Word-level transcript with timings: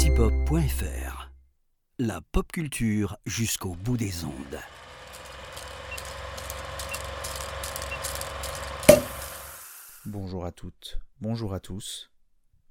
antipop.fr. 0.00 1.30
La 1.98 2.22
pop 2.22 2.50
culture 2.50 3.18
jusqu'au 3.26 3.74
bout 3.74 3.98
des 3.98 4.24
ondes. 4.24 4.58
Bonjour 10.06 10.46
à 10.46 10.52
toutes, 10.52 10.98
bonjour 11.20 11.52
à 11.52 11.60
tous. 11.60 12.10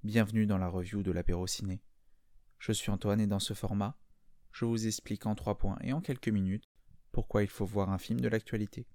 Bienvenue 0.04 0.48
dans 0.48 0.58
la 0.58 0.70
review 0.70 1.04
de 1.04 1.12
l'apéro 1.12 1.46
ciné. 1.46 1.84
Je 2.58 2.72
suis 2.72 2.90
Antoine 2.90 3.22
et 3.22 3.28
dans 3.28 3.38
ce 3.38 3.54
format, 3.54 3.96
je 4.52 4.66
vous 4.66 4.88
explique 4.88 5.28
en 5.28 5.36
trois 5.36 5.60
points 5.60 5.78
et 5.82 5.94
en 5.94 6.02
quelques 6.02 6.30
minutes 6.30 6.66
pourquoi 7.12 7.44
il 7.44 7.50
faut 7.50 7.66
voir 7.66 7.92
un 7.92 8.00
film 8.00 8.20
de 8.20 8.28
l'actualité. 8.28 8.88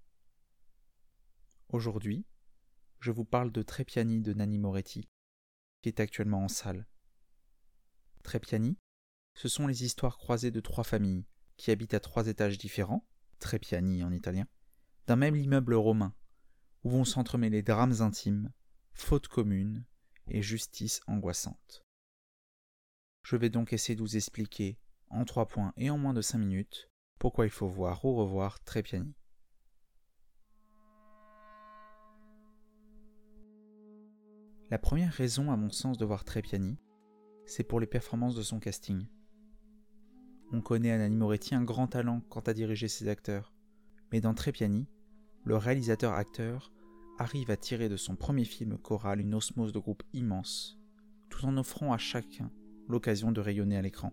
Aujourd'hui, 1.68 2.26
je 2.98 3.12
vous 3.12 3.24
parle 3.24 3.52
de 3.52 3.62
Trépiani 3.62 4.22
de 4.22 4.32
Nanni 4.32 4.58
Moretti, 4.58 5.08
qui 5.82 5.88
est 5.88 6.00
actuellement 6.00 6.42
en 6.42 6.48
salle. 6.48 6.84
Trépiani, 8.24 8.76
ce 9.34 9.48
sont 9.48 9.68
les 9.68 9.84
histoires 9.84 10.18
croisées 10.18 10.50
de 10.50 10.60
trois 10.60 10.82
familles 10.82 11.26
qui 11.56 11.70
habitent 11.70 11.94
à 11.94 12.00
trois 12.00 12.26
étages 12.26 12.58
différents, 12.58 13.06
Trépiani 13.38 14.02
en 14.02 14.10
italien, 14.10 14.48
d'un 15.06 15.16
même 15.16 15.36
immeuble 15.36 15.74
romain, 15.74 16.14
où 16.82 16.90
vont 16.90 17.04
s'entremêler 17.04 17.62
drames 17.62 18.00
intimes, 18.00 18.50
fautes 18.92 19.28
communes 19.28 19.84
et 20.26 20.42
justice 20.42 21.00
angoissante. 21.06 21.84
Je 23.22 23.36
vais 23.36 23.50
donc 23.50 23.72
essayer 23.72 23.94
de 23.94 24.00
vous 24.00 24.16
expliquer, 24.16 24.78
en 25.10 25.24
trois 25.24 25.46
points 25.46 25.72
et 25.76 25.90
en 25.90 25.98
moins 25.98 26.14
de 26.14 26.22
cinq 26.22 26.38
minutes, 26.38 26.90
pourquoi 27.18 27.44
il 27.44 27.50
faut 27.50 27.68
voir 27.68 28.04
ou 28.04 28.16
revoir 28.16 28.58
Trépiani. 28.64 29.14
La 34.70 34.78
première 34.78 35.12
raison, 35.12 35.52
à 35.52 35.56
mon 35.56 35.70
sens, 35.70 35.98
de 35.98 36.04
voir 36.04 36.24
Trépiani, 36.24 36.78
c'est 37.46 37.64
pour 37.64 37.80
les 37.80 37.86
performances 37.86 38.34
de 38.34 38.42
son 38.42 38.58
casting. 38.58 39.06
On 40.52 40.60
connaît 40.60 40.90
Anani 40.90 41.16
Moretti 41.16 41.54
un 41.54 41.64
grand 41.64 41.86
talent 41.86 42.20
quant 42.28 42.40
à 42.40 42.54
diriger 42.54 42.88
ses 42.88 43.08
acteurs, 43.08 43.52
mais 44.12 44.20
dans 44.20 44.34
Trépiani, 44.34 44.86
le 45.44 45.56
réalisateur-acteur 45.56 46.72
arrive 47.18 47.50
à 47.50 47.56
tirer 47.56 47.88
de 47.88 47.96
son 47.96 48.16
premier 48.16 48.44
film 48.44 48.78
choral 48.78 49.20
une 49.20 49.34
osmose 49.34 49.72
de 49.72 49.78
groupe 49.78 50.02
immense, 50.12 50.78
tout 51.28 51.44
en 51.46 51.56
offrant 51.56 51.92
à 51.92 51.98
chacun 51.98 52.50
l'occasion 52.88 53.32
de 53.32 53.40
rayonner 53.40 53.76
à 53.76 53.82
l'écran. 53.82 54.12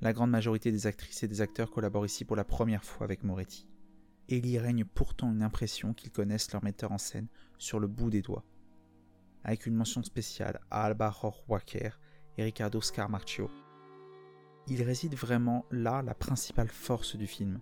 La 0.00 0.12
grande 0.12 0.30
majorité 0.30 0.70
des 0.70 0.86
actrices 0.86 1.22
et 1.22 1.28
des 1.28 1.40
acteurs 1.40 1.70
collaborent 1.70 2.06
ici 2.06 2.24
pour 2.24 2.36
la 2.36 2.44
première 2.44 2.84
fois 2.84 3.04
avec 3.04 3.24
Moretti, 3.24 3.68
et 4.28 4.36
il 4.36 4.46
y 4.46 4.58
règne 4.58 4.84
pourtant 4.84 5.32
une 5.32 5.42
impression 5.42 5.94
qu'ils 5.94 6.12
connaissent 6.12 6.52
leur 6.52 6.62
metteur 6.62 6.92
en 6.92 6.98
scène 6.98 7.28
sur 7.58 7.80
le 7.80 7.88
bout 7.88 8.10
des 8.10 8.22
doigts 8.22 8.44
avec 9.48 9.64
une 9.64 9.76
mention 9.76 10.02
spéciale 10.02 10.60
à 10.70 10.84
Alba 10.84 11.08
Rohrwacker 11.08 11.98
et 12.36 12.42
Ricardo 12.42 12.82
Scarmarcio. 12.82 13.50
Il 14.66 14.82
réside 14.82 15.14
vraiment 15.14 15.64
là 15.70 16.02
la 16.02 16.14
principale 16.14 16.68
force 16.68 17.16
du 17.16 17.26
film. 17.26 17.58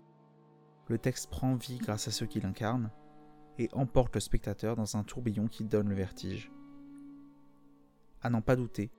Le 0.88 0.98
texte 0.98 1.30
prend 1.30 1.54
vie 1.54 1.78
grâce 1.78 2.08
à 2.08 2.10
ceux 2.10 2.26
qui 2.26 2.40
l'incarnent 2.40 2.90
et 3.58 3.68
emporte 3.72 4.16
le 4.16 4.20
spectateur 4.20 4.74
dans 4.74 4.96
un 4.96 5.04
tourbillon 5.04 5.46
qui 5.46 5.64
donne 5.64 5.88
le 5.88 5.94
vertige. 5.94 6.50
À 8.20 8.30
n'en 8.30 8.40
pas 8.42 8.56
douter, 8.56 8.90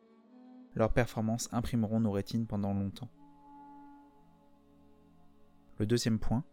leurs 0.74 0.94
performances 0.94 1.50
imprimeront 1.52 2.00
nos 2.00 2.12
rétines 2.12 2.48
pendant 2.48 2.74
longtemps. 2.74 3.12
Le 5.78 5.86
deuxième 5.86 6.20
point, 6.20 6.46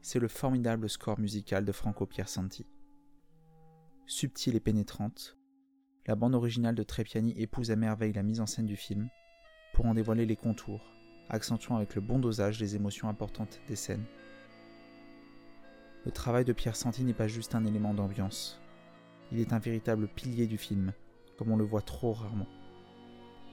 c'est 0.00 0.20
le 0.20 0.28
formidable 0.28 0.88
score 0.88 1.20
musical 1.20 1.66
de 1.66 1.72
Franco 1.72 2.06
Piersanti. 2.06 2.64
Subtile 4.06 4.56
et 4.56 4.60
pénétrante, 4.60 5.35
la 6.06 6.14
bande 6.14 6.34
originale 6.36 6.74
de 6.74 6.84
Trepiani 6.84 7.34
épouse 7.36 7.70
à 7.70 7.76
merveille 7.76 8.12
la 8.12 8.22
mise 8.22 8.40
en 8.40 8.46
scène 8.46 8.66
du 8.66 8.76
film 8.76 9.08
pour 9.74 9.86
en 9.86 9.94
dévoiler 9.94 10.24
les 10.24 10.36
contours, 10.36 10.92
accentuant 11.28 11.76
avec 11.76 11.94
le 11.96 12.00
bon 12.00 12.18
dosage 12.18 12.60
les 12.60 12.76
émotions 12.76 13.08
importantes 13.08 13.60
des 13.66 13.76
scènes. 13.76 14.04
Le 16.04 16.12
travail 16.12 16.44
de 16.44 16.52
Pierre 16.52 16.76
Santi 16.76 17.02
n'est 17.02 17.12
pas 17.12 17.26
juste 17.26 17.56
un 17.56 17.64
élément 17.64 17.92
d'ambiance, 17.92 18.60
il 19.32 19.40
est 19.40 19.52
un 19.52 19.58
véritable 19.58 20.06
pilier 20.06 20.46
du 20.46 20.56
film, 20.56 20.92
comme 21.36 21.50
on 21.50 21.56
le 21.56 21.64
voit 21.64 21.82
trop 21.82 22.12
rarement. 22.12 22.46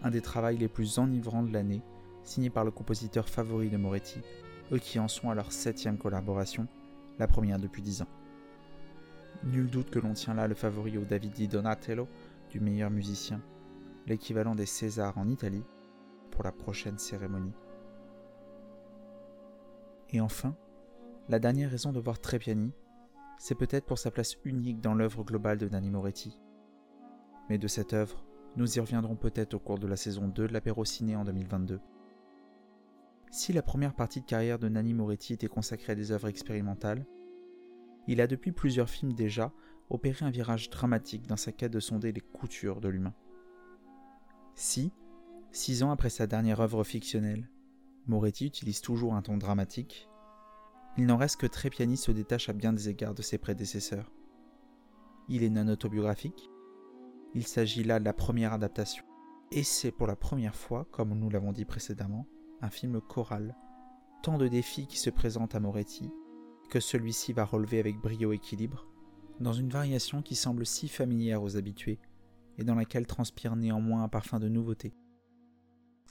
Un 0.04 0.12
des 0.12 0.22
travaux 0.22 0.56
les 0.56 0.68
plus 0.68 1.00
enivrants 1.00 1.42
de 1.42 1.52
l'année, 1.52 1.82
signé 2.24 2.52
par 2.52 2.64
le 2.64 2.72
compositeur 2.72 3.28
favori 3.28 3.70
de 3.70 3.78
Moretti, 3.78 4.20
eux 4.72 4.78
qui 4.78 5.00
en 5.00 5.08
sont 5.08 5.32
à 5.32 5.36
leur 5.36 5.52
septième 5.52 5.98
collaboration, 5.98 6.68
la 7.18 7.28
première 7.28 7.58
depuis 7.58 7.82
dix 7.82 8.04
ans. 8.04 8.08
Nul 9.44 9.68
doute 9.68 9.90
que 9.90 10.00
l'on 10.00 10.14
tient 10.14 10.36
là 10.36 10.48
le 10.48 10.56
favori 10.56 10.98
au 10.98 11.04
David 11.04 11.34
Di 11.34 11.48
Donatello, 11.48 12.08
du 12.54 12.60
meilleur 12.60 12.92
musicien, 12.92 13.42
l'équivalent 14.06 14.54
des 14.54 14.68
Césars 14.68 15.18
en 15.18 15.28
Italie, 15.28 15.64
pour 16.30 16.44
la 16.44 16.52
prochaine 16.52 17.00
cérémonie. 17.00 17.56
Et 20.12 20.22
enfin, 20.22 20.56
la 21.30 21.40
dernière 21.40 21.72
raison 21.72 21.92
de 21.92 22.00
voir 22.00 22.22
Trepiani, 22.22 22.72
c'est 23.40 23.56
peut-être 23.56 23.88
pour 23.88 23.98
sa 23.98 24.12
place 24.12 24.38
unique 24.46 24.82
dans 24.82 24.94
l'œuvre 24.94 25.24
globale 25.24 25.58
de 25.58 25.68
Nanni 25.68 25.90
Moretti. 25.90 26.40
Mais 27.50 27.58
de 27.58 27.68
cette 27.68 27.94
œuvre, 27.94 28.24
nous 28.56 28.78
y 28.78 28.80
reviendrons 28.80 29.16
peut-être 29.16 29.56
au 29.56 29.60
cours 29.60 29.80
de 29.80 29.88
la 29.88 29.96
saison 29.96 30.28
2 30.28 30.48
de 30.48 30.54
l'apéro 30.54 30.86
ciné 30.86 31.16
en 31.16 31.24
2022. 31.24 31.80
Si 33.32 33.52
la 33.52 33.64
première 33.64 33.96
partie 33.96 34.22
de 34.22 34.28
carrière 34.28 34.60
de 34.60 34.70
Nanni 34.70 34.94
Moretti 34.94 35.34
était 35.34 35.48
consacrée 35.48 35.94
à 35.94 35.96
des 35.96 36.12
œuvres 36.12 36.28
expérimentales, 36.28 37.04
il 38.06 38.22
a 38.22 38.28
depuis 38.28 38.52
plusieurs 38.52 38.90
films 38.90 39.14
déjà 39.14 39.52
opérer 39.90 40.26
un 40.26 40.32
virage 40.32 40.70
dramatique 40.70 41.28
dans 41.28 41.38
sa 41.38 41.52
quête 41.52 41.72
de 41.72 41.80
sonder 41.80 42.12
les 42.12 42.22
coutures 42.22 42.82
de 42.82 42.90
l'humain. 42.90 43.14
Si, 44.56 44.92
six 45.52 45.84
ans 45.84 45.92
après 45.92 46.10
sa 46.10 46.28
dernière 46.28 46.62
œuvre 46.62 46.84
fictionnelle, 46.84 47.50
Moretti 48.08 48.46
utilise 48.46 48.82
toujours 48.82 49.16
un 49.16 49.22
ton 49.22 49.38
dramatique, 49.38 50.10
il 50.98 51.06
n'en 51.06 51.18
reste 51.18 51.38
que 51.38 51.48
Trépiani 51.48 51.98
se 51.98 52.12
détache 52.12 52.50
à 52.50 52.54
bien 52.54 52.74
des 52.74 52.90
égards 52.90 53.16
de 53.16 53.22
ses 53.24 53.38
prédécesseurs. 53.38 54.12
Il 55.28 55.42
est 55.42 55.50
non 55.50 55.68
autobiographique, 55.70 56.52
il 57.34 57.48
s'agit 57.48 57.84
là 57.84 58.00
de 58.00 58.06
la 58.06 58.14
première 58.14 58.54
adaptation, 58.54 59.04
et 59.52 59.64
c'est 59.64 59.92
pour 59.92 60.06
la 60.06 60.16
première 60.16 60.56
fois, 60.56 60.86
comme 60.92 61.18
nous 61.18 61.30
l'avons 61.30 61.52
dit 61.52 61.66
précédemment, 61.66 62.28
un 62.62 62.70
film 62.70 63.02
choral. 63.02 63.56
Tant 64.22 64.38
de 64.38 64.48
défis 64.48 64.88
qui 64.88 64.98
se 64.98 65.10
présentent 65.10 65.56
à 65.56 65.60
Moretti, 65.60 66.12
que 66.70 66.80
celui-ci 66.80 67.34
va 67.34 67.46
relever 67.46 67.80
avec 67.80 67.98
brio 67.98 68.32
équilibre, 68.32 68.88
dans 69.40 69.54
une 69.54 69.70
variation 69.70 70.22
qui 70.22 70.36
semble 70.36 70.66
si 70.66 70.88
familière 70.88 71.44
aux 71.44 71.58
habitués, 71.58 72.00
et 72.58 72.64
dans 72.64 72.76
laquelle 72.76 73.08
transpire 73.08 73.56
néanmoins 73.56 74.04
un 74.04 74.10
parfum 74.10 74.40
de 74.40 74.48
nouveauté, 74.48 74.94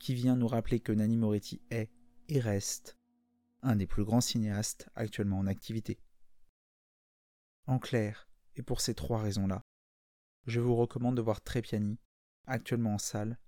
qui 0.00 0.14
vient 0.14 0.36
nous 0.36 0.48
rappeler 0.48 0.80
que 0.80 0.92
Nanni 0.92 1.16
Moretti 1.16 1.60
est, 1.70 1.90
et 2.28 2.40
reste, 2.40 2.98
un 3.62 3.76
des 3.76 3.86
plus 3.86 4.04
grands 4.04 4.20
cinéastes 4.20 4.88
actuellement 4.94 5.38
en 5.38 5.46
activité. 5.46 6.00
En 7.66 7.78
clair, 7.78 8.28
et 8.56 8.62
pour 8.62 8.80
ces 8.80 8.94
trois 8.94 9.20
raisons-là, 9.20 9.62
je 10.46 10.60
vous 10.60 10.74
recommande 10.74 11.16
de 11.16 11.22
voir 11.22 11.40
Trépiani, 11.40 11.98
actuellement 12.46 12.94
en 12.94 12.98
salle, 12.98 13.38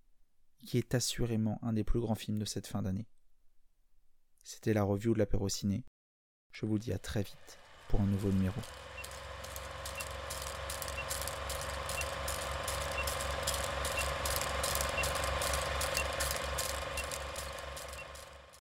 qui 0.62 0.78
est 0.78 0.94
assurément 0.94 1.58
un 1.62 1.72
des 1.72 1.84
plus 1.84 2.00
grands 2.00 2.14
films 2.14 2.38
de 2.38 2.44
cette 2.44 2.66
fin 2.66 2.82
d'année. 2.82 3.08
C'était 4.42 4.74
la 4.74 4.84
review 4.84 5.14
de 5.14 5.18
l'apéro 5.18 5.48
ciné. 5.48 5.84
Je 6.52 6.66
vous 6.66 6.78
dis 6.78 6.92
à 6.92 6.98
très 6.98 7.22
vite 7.22 7.58
pour 7.88 8.00
un 8.00 8.06
nouveau 8.06 8.30
numéro. 8.30 8.60